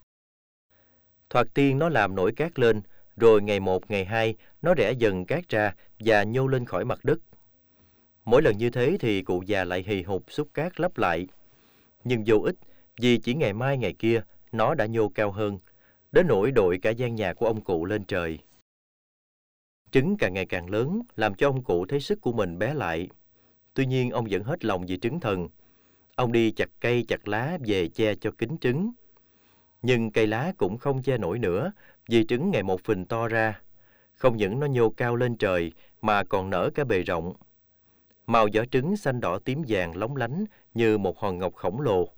Thoạt 1.30 1.46
tiên 1.54 1.78
nó 1.78 1.88
làm 1.88 2.14
nổi 2.14 2.32
cát 2.32 2.58
lên, 2.58 2.80
rồi 3.16 3.42
ngày 3.42 3.60
một, 3.60 3.90
ngày 3.90 4.04
hai, 4.04 4.34
nó 4.62 4.74
rẽ 4.74 4.92
dần 4.92 5.24
cát 5.24 5.48
ra 5.48 5.74
và 5.98 6.24
nhô 6.24 6.46
lên 6.46 6.64
khỏi 6.64 6.84
mặt 6.84 7.04
đất. 7.04 7.18
Mỗi 8.24 8.42
lần 8.42 8.58
như 8.58 8.70
thế 8.70 8.96
thì 9.00 9.22
cụ 9.22 9.42
già 9.46 9.64
lại 9.64 9.84
hì 9.86 10.02
hục 10.02 10.32
xúc 10.32 10.48
cát 10.54 10.80
lấp 10.80 10.98
lại. 10.98 11.26
Nhưng 12.04 12.24
vô 12.26 12.36
ích, 12.38 12.56
vì 13.00 13.18
chỉ 13.18 13.34
ngày 13.34 13.52
mai 13.52 13.78
ngày 13.78 13.92
kia, 13.92 14.22
nó 14.52 14.74
đã 14.74 14.86
nhô 14.86 15.08
cao 15.08 15.30
hơn, 15.30 15.58
đến 16.12 16.26
nỗi 16.26 16.50
đội 16.50 16.78
cả 16.82 16.90
gian 16.90 17.14
nhà 17.14 17.34
của 17.34 17.46
ông 17.46 17.60
cụ 17.60 17.84
lên 17.84 18.04
trời. 18.04 18.38
Trứng 19.90 20.16
càng 20.16 20.34
ngày 20.34 20.46
càng 20.46 20.70
lớn, 20.70 21.02
làm 21.16 21.34
cho 21.34 21.48
ông 21.48 21.64
cụ 21.64 21.86
thấy 21.86 22.00
sức 22.00 22.20
của 22.20 22.32
mình 22.32 22.58
bé 22.58 22.74
lại. 22.74 23.08
Tuy 23.74 23.86
nhiên 23.86 24.10
ông 24.10 24.26
vẫn 24.30 24.42
hết 24.42 24.64
lòng 24.64 24.86
vì 24.86 24.98
trứng 24.98 25.20
thần. 25.20 25.48
Ông 26.14 26.32
đi 26.32 26.50
chặt 26.50 26.68
cây 26.80 27.04
chặt 27.08 27.28
lá 27.28 27.58
về 27.66 27.88
che 27.88 28.14
cho 28.14 28.30
kính 28.38 28.56
trứng. 28.60 28.92
Nhưng 29.82 30.10
cây 30.10 30.26
lá 30.26 30.52
cũng 30.56 30.78
không 30.78 31.02
che 31.02 31.18
nổi 31.18 31.38
nữa, 31.38 31.72
vì 32.08 32.24
trứng 32.26 32.50
ngày 32.50 32.62
một 32.62 32.80
phình 32.84 33.06
to 33.06 33.28
ra. 33.28 33.60
Không 34.12 34.36
những 34.36 34.60
nó 34.60 34.66
nhô 34.66 34.90
cao 34.90 35.16
lên 35.16 35.36
trời, 35.36 35.72
mà 36.02 36.24
còn 36.24 36.50
nở 36.50 36.70
cả 36.74 36.84
bề 36.84 37.02
rộng. 37.02 37.34
Màu 38.26 38.48
vỏ 38.54 38.64
trứng 38.70 38.96
xanh 38.96 39.20
đỏ 39.20 39.38
tím 39.38 39.62
vàng 39.68 39.96
lóng 39.96 40.16
lánh 40.16 40.44
như 40.74 40.98
một 40.98 41.18
hòn 41.18 41.38
ngọc 41.38 41.54
khổng 41.54 41.80
lồ. 41.80 42.08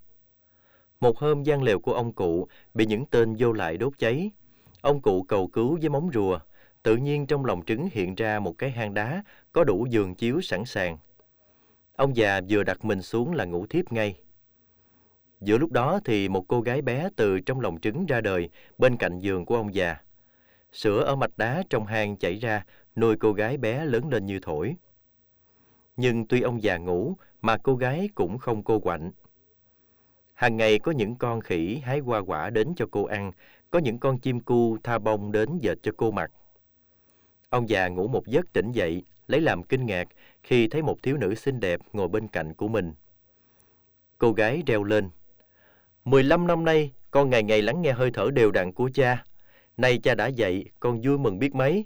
Một 1.01 1.19
hôm 1.19 1.43
gian 1.43 1.63
lều 1.63 1.81
của 1.81 1.93
ông 1.93 2.13
cụ 2.13 2.49
bị 2.75 2.87
những 2.87 3.07
tên 3.07 3.37
vô 3.39 3.53
lại 3.53 3.77
đốt 3.77 3.99
cháy. 3.99 4.31
Ông 4.81 5.01
cụ 5.03 5.23
cầu 5.23 5.47
cứu 5.49 5.79
với 5.81 5.89
móng 5.89 6.11
rùa. 6.15 6.39
Tự 6.83 6.97
nhiên 6.97 7.27
trong 7.27 7.45
lòng 7.45 7.63
trứng 7.67 7.89
hiện 7.93 8.15
ra 8.15 8.39
một 8.39 8.59
cái 8.59 8.71
hang 8.71 8.95
đá 8.95 9.23
có 9.53 9.65
đủ 9.65 9.87
giường 9.91 10.15
chiếu 10.15 10.41
sẵn 10.41 10.65
sàng. 10.65 10.99
Ông 11.97 12.17
già 12.17 12.41
vừa 12.49 12.63
đặt 12.63 12.85
mình 12.85 13.03
xuống 13.03 13.33
là 13.33 13.45
ngủ 13.45 13.67
thiếp 13.67 13.93
ngay. 13.93 14.17
Giữa 15.41 15.59
lúc 15.59 15.73
đó 15.73 16.01
thì 16.05 16.29
một 16.29 16.45
cô 16.49 16.61
gái 16.61 16.83
bé 16.83 17.09
từ 17.17 17.41
trong 17.41 17.61
lòng 17.61 17.81
trứng 17.81 18.07
ra 18.07 18.21
đời 18.21 18.49
bên 18.79 18.97
cạnh 18.97 19.19
giường 19.19 19.45
của 19.45 19.57
ông 19.57 19.75
già. 19.75 19.97
Sữa 20.73 21.03
ở 21.05 21.17
mạch 21.17 21.39
đá 21.39 21.63
trong 21.71 21.87
hang 21.87 22.17
chảy 22.17 22.37
ra, 22.37 22.65
nuôi 22.97 23.17
cô 23.21 23.33
gái 23.33 23.57
bé 23.57 23.85
lớn 23.85 24.09
lên 24.09 24.27
như 24.27 24.39
thổi. 24.43 24.77
Nhưng 25.97 26.27
tuy 26.27 26.41
ông 26.41 26.63
già 26.63 26.77
ngủ 26.77 27.15
mà 27.43 27.57
cô 27.57 27.77
gái 27.77 28.09
cũng 28.15 28.39
không 28.39 28.63
cô 28.63 28.81
quạnh. 28.81 29.11
Hàng 30.35 30.57
ngày 30.57 30.79
có 30.79 30.93
những 30.93 31.17
con 31.17 31.41
khỉ 31.41 31.81
hái 31.85 31.99
hoa 31.99 32.19
quả 32.19 32.51
đến 32.51 32.73
cho 32.77 32.87
cô 32.91 33.05
ăn, 33.05 33.33
có 33.71 33.79
những 33.79 33.99
con 33.99 34.19
chim 34.19 34.41
cu 34.41 34.79
tha 34.83 34.99
bông 34.99 35.33
đến 35.33 35.59
dệt 35.59 35.79
cho 35.83 35.93
cô 35.97 36.11
mặc. 36.11 36.31
Ông 37.49 37.69
già 37.69 37.89
ngủ 37.89 38.09
một 38.09 38.27
giấc 38.27 38.53
tỉnh 38.53 38.73
dậy, 38.73 39.05
lấy 39.27 39.41
làm 39.41 39.63
kinh 39.63 39.87
ngạc 39.87 40.09
khi 40.43 40.69
thấy 40.69 40.83
một 40.83 41.03
thiếu 41.03 41.17
nữ 41.17 41.35
xinh 41.35 41.61
đẹp 41.61 41.81
ngồi 41.93 42.09
bên 42.09 42.29
cạnh 42.29 42.55
của 42.55 42.69
mình. 42.69 42.93
Cô 44.19 44.33
gái 44.33 44.63
reo 44.67 44.85
lên. 44.85 45.11
15 46.05 46.47
năm 46.47 46.65
nay, 46.65 46.93
con 47.11 47.31
ngày 47.31 47.43
ngày 47.43 47.63
lắng 47.63 47.83
nghe 47.83 47.93
hơi 47.93 48.11
thở 48.15 48.31
đều 48.31 48.51
đặn 48.51 48.73
của 48.73 48.91
cha. 48.95 49.25
Nay 49.77 49.99
cha 49.99 50.15
đã 50.15 50.27
dậy, 50.27 50.65
con 50.81 51.01
vui 51.01 51.19
mừng 51.19 51.39
biết 51.39 51.55
mấy. 51.55 51.85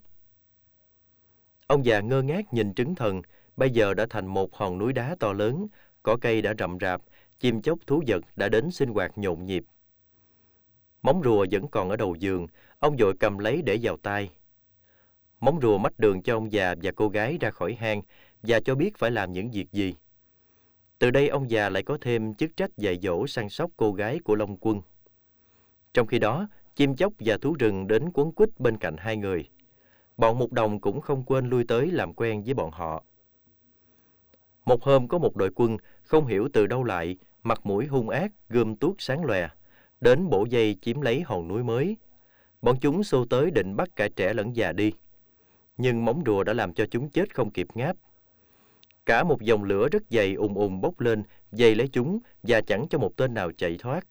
Ông 1.66 1.84
già 1.84 2.00
ngơ 2.00 2.22
ngác 2.22 2.52
nhìn 2.52 2.74
trứng 2.74 2.94
thần, 2.94 3.22
bây 3.56 3.70
giờ 3.70 3.94
đã 3.94 4.06
thành 4.10 4.26
một 4.26 4.56
hòn 4.56 4.78
núi 4.78 4.92
đá 4.92 5.16
to 5.20 5.32
lớn, 5.32 5.66
cỏ 6.02 6.16
cây 6.20 6.42
đã 6.42 6.54
rậm 6.58 6.78
rạp, 6.80 7.02
chim 7.38 7.62
chóc 7.62 7.78
thú 7.86 8.02
vật 8.06 8.24
đã 8.36 8.48
đến 8.48 8.70
sinh 8.70 8.88
hoạt 8.88 9.18
nhộn 9.18 9.44
nhịp. 9.44 9.64
Móng 11.02 11.20
rùa 11.24 11.46
vẫn 11.50 11.68
còn 11.68 11.90
ở 11.90 11.96
đầu 11.96 12.14
giường, 12.14 12.46
ông 12.78 12.96
vội 12.98 13.14
cầm 13.20 13.38
lấy 13.38 13.62
để 13.62 13.78
vào 13.82 13.96
tay. 13.96 14.30
Móng 15.40 15.58
rùa 15.62 15.78
mách 15.78 15.98
đường 15.98 16.22
cho 16.22 16.36
ông 16.36 16.52
già 16.52 16.74
và 16.82 16.92
cô 16.96 17.08
gái 17.08 17.38
ra 17.40 17.50
khỏi 17.50 17.74
hang 17.74 18.02
và 18.42 18.60
cho 18.60 18.74
biết 18.74 18.96
phải 18.96 19.10
làm 19.10 19.32
những 19.32 19.50
việc 19.50 19.72
gì. 19.72 19.94
Từ 21.04 21.10
đây 21.10 21.28
ông 21.28 21.50
già 21.50 21.68
lại 21.68 21.82
có 21.82 21.98
thêm 22.00 22.34
chức 22.34 22.56
trách 22.56 22.76
dạy 22.76 22.98
dỗ 23.02 23.26
săn 23.26 23.48
sóc 23.48 23.70
cô 23.76 23.92
gái 23.92 24.18
của 24.24 24.34
Long 24.34 24.56
Quân. 24.60 24.80
Trong 25.94 26.06
khi 26.06 26.18
đó, 26.18 26.48
chim 26.76 26.96
chóc 26.96 27.12
và 27.18 27.36
thú 27.36 27.56
rừng 27.58 27.86
đến 27.86 28.10
quấn 28.14 28.32
quýt 28.32 28.48
bên 28.58 28.76
cạnh 28.76 28.96
hai 28.98 29.16
người. 29.16 29.48
Bọn 30.16 30.38
mục 30.38 30.52
đồng 30.52 30.80
cũng 30.80 31.00
không 31.00 31.24
quên 31.24 31.50
lui 31.50 31.64
tới 31.64 31.90
làm 31.90 32.14
quen 32.14 32.42
với 32.44 32.54
bọn 32.54 32.70
họ. 32.70 33.04
Một 34.64 34.82
hôm 34.82 35.08
có 35.08 35.18
một 35.18 35.36
đội 35.36 35.50
quân 35.54 35.76
không 36.02 36.26
hiểu 36.26 36.48
từ 36.52 36.66
đâu 36.66 36.84
lại, 36.84 37.16
mặt 37.42 37.66
mũi 37.66 37.86
hung 37.86 38.08
ác, 38.08 38.32
gươm 38.48 38.76
tuốt 38.76 38.94
sáng 38.98 39.24
lòe, 39.24 39.48
đến 40.00 40.28
bổ 40.28 40.46
dây 40.50 40.76
chiếm 40.82 41.00
lấy 41.00 41.20
hòn 41.20 41.48
núi 41.48 41.62
mới. 41.62 41.96
Bọn 42.62 42.76
chúng 42.80 43.04
xô 43.04 43.24
tới 43.24 43.50
định 43.50 43.76
bắt 43.76 43.88
cả 43.96 44.08
trẻ 44.16 44.34
lẫn 44.34 44.56
già 44.56 44.72
đi. 44.72 44.92
Nhưng 45.76 46.04
móng 46.04 46.22
rùa 46.26 46.44
đã 46.44 46.52
làm 46.52 46.74
cho 46.74 46.86
chúng 46.90 47.08
chết 47.08 47.34
không 47.34 47.50
kịp 47.50 47.66
ngáp. 47.74 47.96
Cả 49.06 49.24
một 49.24 49.42
dòng 49.42 49.64
lửa 49.64 49.88
rất 49.92 50.02
dày 50.10 50.34
ùn 50.34 50.54
ùn 50.54 50.80
bốc 50.80 51.00
lên, 51.00 51.22
dày 51.50 51.74
lấy 51.74 51.88
chúng 51.88 52.18
và 52.42 52.60
chẳng 52.60 52.86
cho 52.90 52.98
một 52.98 53.16
tên 53.16 53.34
nào 53.34 53.52
chạy 53.52 53.76
thoát. 53.78 54.06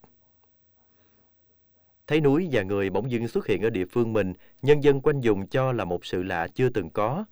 Thấy 2.07 2.21
núi 2.21 2.49
và 2.51 2.63
người 2.63 2.89
bỗng 2.89 3.11
dưng 3.11 3.27
xuất 3.27 3.47
hiện 3.47 3.61
ở 3.61 3.69
địa 3.69 3.85
phương 3.85 4.13
mình, 4.13 4.33
nhân 4.61 4.83
dân 4.83 5.01
quanh 5.01 5.21
vùng 5.23 5.47
cho 5.47 5.71
là 5.71 5.85
một 5.85 6.05
sự 6.05 6.23
lạ 6.23 6.47
chưa 6.53 6.69
từng 6.69 6.89
có. 6.89 7.25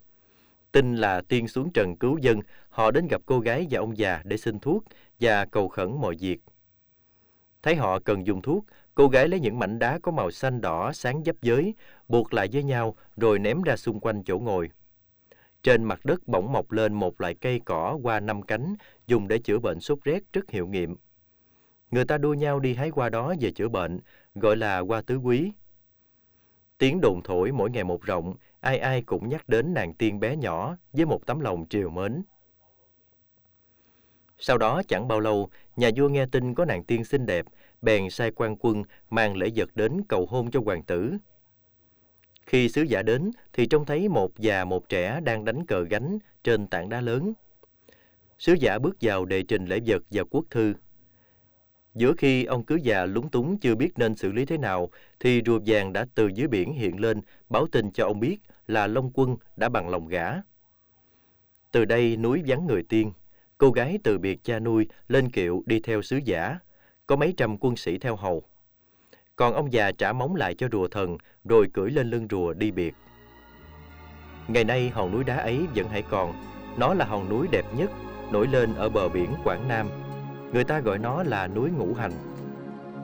Tin 0.71 0.95
là 0.95 1.21
tiên 1.21 1.47
xuống 1.47 1.71
trần 1.73 1.95
cứu 1.95 2.17
dân, 2.17 2.39
họ 2.69 2.91
đến 2.91 3.07
gặp 3.07 3.21
cô 3.25 3.39
gái 3.39 3.67
và 3.69 3.79
ông 3.79 3.97
già 3.97 4.21
để 4.23 4.37
xin 4.37 4.59
thuốc 4.59 4.83
và 5.19 5.45
cầu 5.45 5.67
khẩn 5.67 5.91
mọi 6.01 6.15
việc. 6.19 6.41
Thấy 7.63 7.75
họ 7.75 7.99
cần 7.99 8.27
dùng 8.27 8.41
thuốc, 8.41 8.65
cô 8.95 9.07
gái 9.07 9.27
lấy 9.27 9.39
những 9.39 9.59
mảnh 9.59 9.79
đá 9.79 9.99
có 9.99 10.11
màu 10.11 10.31
xanh 10.31 10.61
đỏ 10.61 10.91
sáng 10.93 11.23
dấp 11.25 11.35
giới, 11.41 11.73
buộc 12.07 12.33
lại 12.33 12.49
với 12.53 12.63
nhau 12.63 12.95
rồi 13.17 13.39
ném 13.39 13.61
ra 13.61 13.75
xung 13.75 13.99
quanh 13.99 14.23
chỗ 14.23 14.39
ngồi. 14.39 14.69
Trên 15.63 15.83
mặt 15.83 16.05
đất 16.05 16.27
bỗng 16.27 16.51
mọc 16.51 16.71
lên 16.71 16.93
một 16.93 17.21
loại 17.21 17.33
cây 17.33 17.61
cỏ 17.65 17.99
qua 18.03 18.19
năm 18.19 18.41
cánh, 18.41 18.75
dùng 19.07 19.27
để 19.27 19.37
chữa 19.37 19.59
bệnh 19.59 19.79
sốt 19.79 19.99
rét 20.03 20.23
rất 20.33 20.49
hiệu 20.49 20.67
nghiệm. 20.67 20.95
Người 21.91 22.05
ta 22.05 22.17
đua 22.17 22.33
nhau 22.33 22.59
đi 22.59 22.73
hái 22.73 22.91
qua 22.91 23.09
đó 23.09 23.33
về 23.39 23.51
chữa 23.51 23.67
bệnh, 23.67 23.99
gọi 24.35 24.57
là 24.57 24.79
qua 24.79 25.01
tứ 25.01 25.17
quý. 25.17 25.51
Tiếng 26.77 27.01
đồn 27.01 27.21
thổi 27.23 27.51
mỗi 27.51 27.69
ngày 27.69 27.83
một 27.83 28.01
rộng, 28.01 28.33
ai 28.59 28.79
ai 28.79 29.01
cũng 29.01 29.29
nhắc 29.29 29.49
đến 29.49 29.73
nàng 29.73 29.93
tiên 29.93 30.19
bé 30.19 30.35
nhỏ 30.35 30.77
với 30.93 31.05
một 31.05 31.25
tấm 31.25 31.39
lòng 31.39 31.65
triều 31.69 31.89
mến. 31.89 32.21
Sau 34.37 34.57
đó 34.57 34.81
chẳng 34.87 35.07
bao 35.07 35.19
lâu, 35.19 35.49
nhà 35.75 35.89
vua 35.95 36.09
nghe 36.09 36.25
tin 36.25 36.55
có 36.55 36.65
nàng 36.65 36.83
tiên 36.83 37.05
xinh 37.05 37.25
đẹp, 37.25 37.45
bèn 37.81 38.09
sai 38.09 38.31
quan 38.31 38.55
quân 38.59 38.83
mang 39.09 39.37
lễ 39.37 39.49
vật 39.55 39.69
đến 39.75 40.01
cầu 40.09 40.25
hôn 40.25 40.51
cho 40.51 40.61
hoàng 40.65 40.83
tử. 40.83 41.17
Khi 42.45 42.69
sứ 42.69 42.81
giả 42.81 43.01
đến 43.01 43.31
thì 43.53 43.65
trông 43.65 43.85
thấy 43.85 44.09
một 44.09 44.39
già 44.39 44.65
một 44.65 44.89
trẻ 44.89 45.19
đang 45.23 45.45
đánh 45.45 45.65
cờ 45.65 45.83
gánh 45.83 46.19
trên 46.43 46.67
tảng 46.67 46.89
đá 46.89 47.01
lớn. 47.01 47.33
Sứ 48.39 48.53
giả 48.53 48.79
bước 48.79 48.97
vào 49.01 49.25
đệ 49.25 49.43
trình 49.43 49.65
lễ 49.65 49.79
vật 49.85 50.03
và 50.11 50.23
quốc 50.23 50.45
thư. 50.49 50.73
Giữa 51.95 52.13
khi 52.17 52.45
ông 52.45 52.63
cứ 52.63 52.75
già 52.75 53.05
lúng 53.05 53.29
túng 53.29 53.57
chưa 53.57 53.75
biết 53.75 53.89
nên 53.95 54.15
xử 54.15 54.31
lý 54.31 54.45
thế 54.45 54.57
nào, 54.57 54.89
thì 55.19 55.41
rùa 55.45 55.59
vàng 55.65 55.93
đã 55.93 56.05
từ 56.15 56.27
dưới 56.27 56.47
biển 56.47 56.73
hiện 56.73 56.99
lên 56.99 57.21
báo 57.49 57.67
tin 57.71 57.91
cho 57.91 58.05
ông 58.05 58.19
biết 58.19 58.37
là 58.67 58.87
Long 58.87 59.11
Quân 59.13 59.37
đã 59.55 59.69
bằng 59.69 59.89
lòng 59.89 60.07
gả. 60.07 60.33
Từ 61.71 61.85
đây 61.85 62.17
núi 62.17 62.41
vắng 62.47 62.67
người 62.67 62.83
tiên, 62.83 63.11
cô 63.57 63.71
gái 63.71 63.99
từ 64.03 64.17
biệt 64.17 64.43
cha 64.43 64.59
nuôi 64.59 64.87
lên 65.07 65.29
kiệu 65.29 65.63
đi 65.65 65.79
theo 65.79 66.01
sứ 66.01 66.17
giả, 66.17 66.59
có 67.07 67.15
mấy 67.15 67.33
trăm 67.37 67.57
quân 67.57 67.75
sĩ 67.75 67.97
theo 67.97 68.15
hầu. 68.15 68.43
Còn 69.35 69.53
ông 69.53 69.73
già 69.73 69.91
trả 69.91 70.13
móng 70.13 70.35
lại 70.35 70.55
cho 70.55 70.67
rùa 70.71 70.87
thần 70.87 71.17
rồi 71.45 71.67
cưỡi 71.73 71.91
lên 71.91 72.09
lưng 72.09 72.27
rùa 72.29 72.53
đi 72.53 72.71
biệt. 72.71 72.95
Ngày 74.47 74.63
nay 74.63 74.89
hòn 74.89 75.11
núi 75.11 75.23
đá 75.23 75.37
ấy 75.37 75.67
vẫn 75.75 75.87
hãy 75.89 76.01
còn, 76.01 76.33
nó 76.77 76.93
là 76.93 77.05
hòn 77.05 77.29
núi 77.29 77.47
đẹp 77.51 77.65
nhất 77.75 77.91
nổi 78.31 78.47
lên 78.47 78.75
ở 78.75 78.89
bờ 78.89 79.09
biển 79.09 79.29
Quảng 79.43 79.67
Nam. 79.67 79.87
Người 80.53 80.63
ta 80.63 80.79
gọi 80.79 80.97
nó 80.97 81.23
là 81.23 81.47
núi 81.47 81.69
Ngũ 81.69 81.93
Hành. 81.93 82.11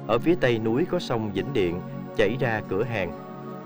Ở 0.08 0.20
phía 0.20 0.36
tây 0.42 0.60
núi 0.60 0.86
có 0.92 1.00
sông 1.00 1.32
Vĩnh 1.34 1.54
Điện 1.54 1.82
chảy 2.18 2.38
ra 2.40 2.62
cửa 2.70 2.84
hàng. 2.84 3.12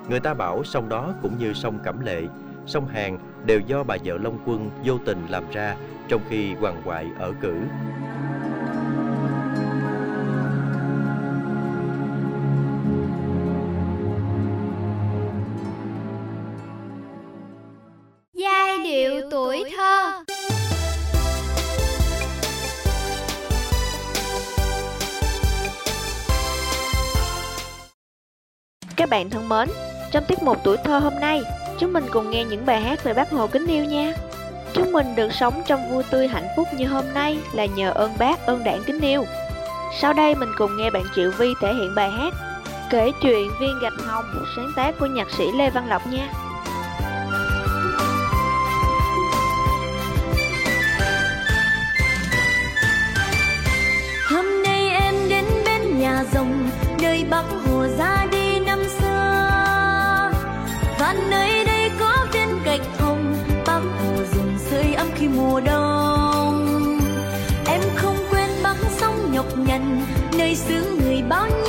Người 0.10 0.20
ta 0.20 0.34
bảo 0.34 0.64
sông 0.64 0.90
đó 0.90 1.14
cũng 1.22 1.38
như 1.38 1.54
sông 1.54 1.80
Cẩm 1.84 2.00
Lệ, 2.00 2.22
sông 2.66 2.88
Hàn 2.88 3.18
đều 3.46 3.60
do 3.60 3.84
bà 3.84 3.98
vợ 4.04 4.18
Long 4.18 4.40
Quân 4.46 4.70
vô 4.86 4.98
tình 5.06 5.18
làm 5.30 5.44
ra 5.52 5.76
trong 6.08 6.22
khi 6.30 6.54
hoàng 6.54 6.82
hoại 6.84 7.08
ở 7.20 7.34
cử. 7.42 7.56
Bạn 29.22 29.30
thân 29.30 29.50
mến, 29.50 29.70
trong 30.12 30.24
tiết 30.26 30.44
mục 30.44 30.58
tuổi 30.64 30.78
thơ 30.78 31.00
hôm 31.00 31.20
nay, 31.20 31.42
chúng 31.80 31.94
mình 31.94 32.06
cùng 32.12 32.30
nghe 32.30 32.44
những 32.44 32.66
bài 32.66 32.82
hát 32.82 33.04
về 33.04 33.14
bác 33.14 33.32
Hồ 33.32 33.48
kính 33.48 33.68
yêu 33.68 33.86
nha. 33.86 34.14
Chúng 34.74 34.92
mình 34.92 35.16
được 35.16 35.34
sống 35.34 35.62
trong 35.68 35.90
vui 35.92 36.04
tươi 36.10 36.28
hạnh 36.28 36.48
phúc 36.56 36.68
như 36.78 36.88
hôm 36.88 37.06
nay 37.14 37.38
là 37.54 37.66
nhờ 37.66 37.92
ơn 37.92 38.12
bác, 38.18 38.46
ơn 38.46 38.64
đảng 38.64 38.84
kính 38.84 39.00
yêu. 39.00 39.26
Sau 40.02 40.14
đây 40.14 40.36
mình 40.36 40.50
cùng 40.58 40.78
nghe 40.78 40.90
bạn 40.90 41.04
Triệu 41.16 41.32
Vi 41.38 41.54
thể 41.62 41.74
hiện 41.74 41.96
bài 41.96 42.12
hát 42.12 42.34
Kể 42.90 43.12
chuyện 43.22 43.50
viên 43.60 43.80
gạch 43.82 43.94
hồng, 44.06 44.46
sáng 44.56 44.72
tác 44.76 44.96
của 45.00 45.06
nhạc 45.06 45.28
sĩ 45.38 45.44
Lê 45.58 45.70
Văn 45.70 45.90
Lộc 45.90 46.08
nha. 46.08 46.28
Hôm 54.30 54.64
nay 54.64 54.90
em 54.90 55.16
đến 55.30 55.46
bên 55.66 56.00
nhà 56.00 56.24
rồng 56.34 56.70
nơi 57.02 57.26
bác 57.30 57.44
Hồ 57.66 57.88
ra 57.98 58.26
đi 58.32 58.41
và 61.14 61.28
nơi 61.30 61.66
đây 61.66 61.92
có 62.00 62.28
viên 62.34 62.64
gạch 62.64 62.82
hồng 63.00 63.36
Bác 63.66 63.80
Hồ 63.80 64.16
dùng 64.36 64.58
sưởi 64.70 64.94
ấm 64.94 65.08
khi 65.16 65.28
mùa 65.28 65.60
đông. 65.60 67.00
Em 67.68 67.82
không 67.96 68.16
quên 68.32 68.50
băng 68.64 68.78
sông 68.90 69.32
nhọc 69.32 69.58
nhằn, 69.58 70.02
nơi 70.38 70.56
xứ 70.56 70.98
người 71.02 71.22
bao 71.30 71.48
nhiêu 71.48 71.61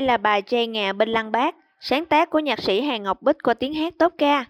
đây 0.00 0.06
là 0.06 0.16
bài 0.16 0.42
Tre 0.42 0.66
ngà 0.66 0.92
bên 0.92 1.08
lăng 1.08 1.32
bác, 1.32 1.54
sáng 1.80 2.06
tác 2.06 2.30
của 2.30 2.38
nhạc 2.38 2.62
sĩ 2.62 2.80
Hà 2.80 2.96
Ngọc 2.96 3.22
Bích 3.22 3.36
qua 3.42 3.54
tiếng 3.54 3.74
hát 3.74 3.94
tốt 3.98 4.12
ca. 4.18 4.44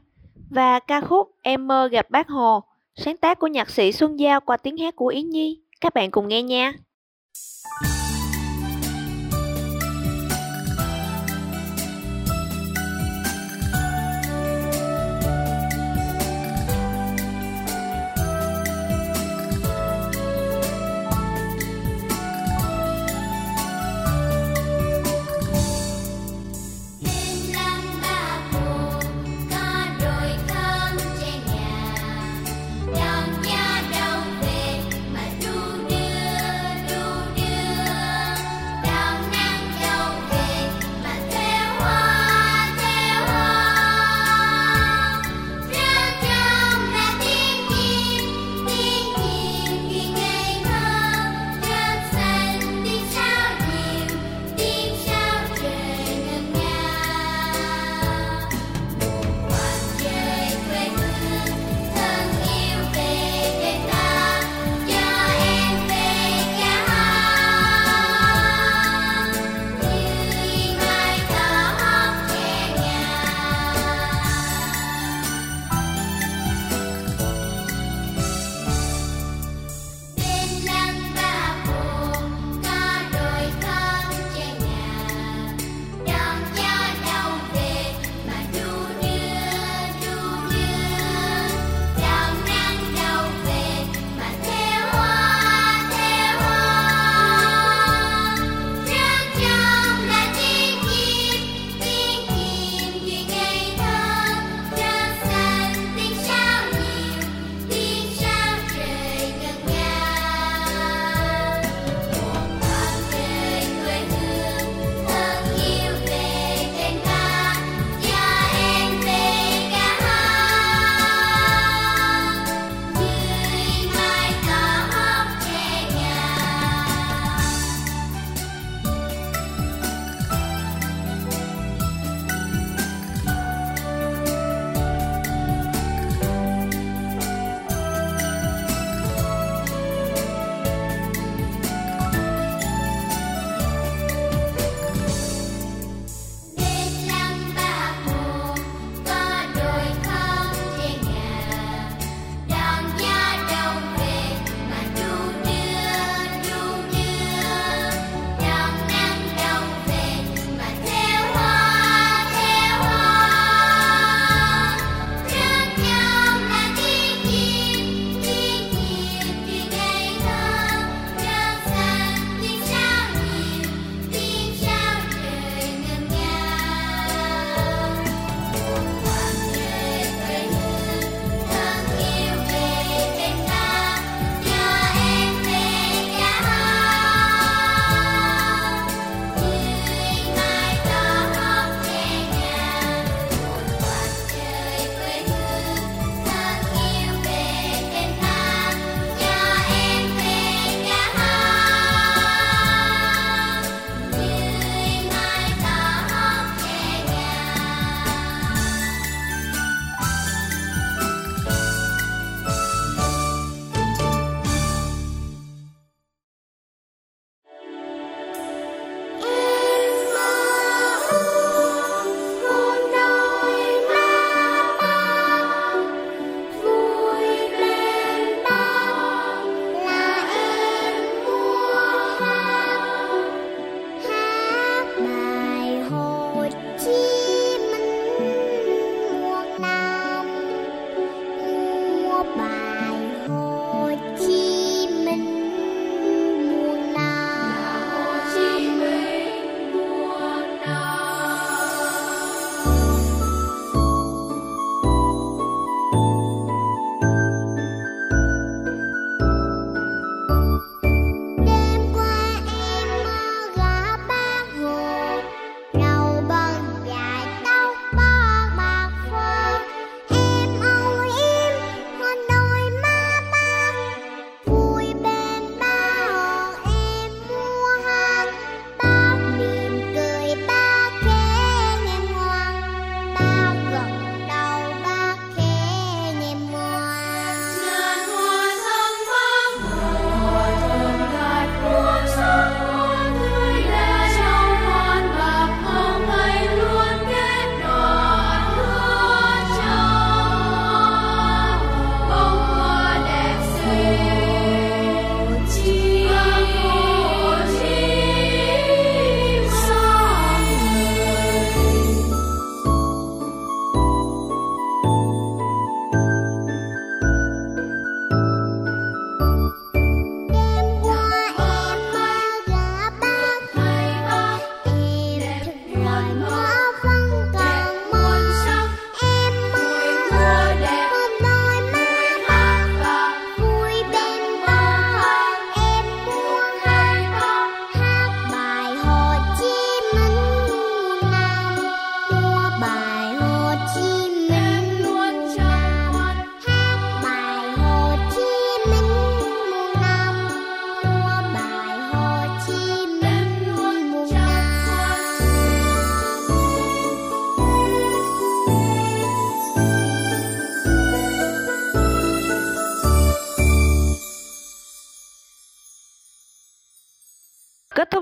Và 0.51 0.81
ca 0.81 1.01
khúc 1.01 1.31
Em 1.43 1.69
mơ 1.69 1.89
gặp 1.93 2.11
bác 2.11 2.29
Hồ, 2.29 2.63
sáng 2.97 3.17
tác 3.17 3.39
của 3.39 3.47
nhạc 3.47 3.71
sĩ 3.71 3.93
Xuân 3.93 4.19
Giao 4.21 4.41
qua 4.41 4.57
tiếng 4.57 4.77
hát 4.77 4.97
của 4.97 5.07
Yến 5.07 5.31
Nhi. 5.31 5.61
Các 5.81 5.95
bạn 5.95 6.11
cùng 6.11 6.29
nghe 6.29 6.43
nha. 6.43 6.73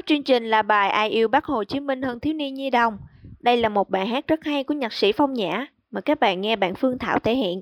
Chương 0.06 0.22
trình 0.22 0.44
là 0.44 0.62
bài 0.62 0.90
Ai 0.90 1.08
yêu 1.08 1.28
Bác 1.28 1.44
Hồ 1.44 1.64
Chí 1.64 1.80
Minh 1.80 2.02
hơn 2.02 2.20
thiếu 2.20 2.34
niên 2.34 2.54
nhi 2.54 2.70
đồng. 2.70 2.98
Đây 3.40 3.56
là 3.56 3.68
một 3.68 3.90
bài 3.90 4.06
hát 4.06 4.28
rất 4.28 4.44
hay 4.44 4.64
của 4.64 4.74
nhạc 4.74 4.92
sĩ 4.92 5.12
Phong 5.12 5.32
Nhã. 5.32 5.66
Mời 5.90 6.02
các 6.02 6.20
bạn 6.20 6.40
nghe 6.40 6.56
bạn 6.56 6.74
Phương 6.74 6.98
Thảo 6.98 7.18
thể 7.18 7.34
hiện. 7.34 7.60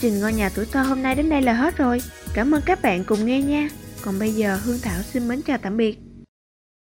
Trình 0.00 0.20
Ngôi 0.20 0.32
nhà 0.32 0.48
tuổi 0.54 0.66
thơ 0.66 0.82
hôm 0.82 1.02
nay 1.02 1.14
đến 1.14 1.30
đây 1.30 1.42
là 1.42 1.52
hết 1.52 1.76
rồi. 1.76 2.02
Cảm 2.34 2.54
ơn 2.54 2.62
các 2.66 2.82
bạn 2.82 3.04
cùng 3.04 3.26
nghe 3.26 3.42
nha. 3.42 3.68
Còn 4.02 4.18
bây 4.18 4.32
giờ, 4.32 4.58
Hương 4.64 4.78
Thảo 4.82 5.02
xin 5.02 5.28
mến 5.28 5.42
chào 5.42 5.58
tạm 5.58 5.76
biệt. 5.76 5.98